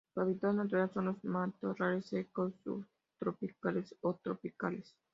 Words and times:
Su 0.15 0.19
hábitat 0.21 0.55
natural 0.55 0.89
son 0.91 1.05
los 1.05 1.23
matorrales 1.23 2.07
secos 2.07 2.55
subtropicales 2.63 3.95
o 4.01 4.15
tropicales. 4.15 4.95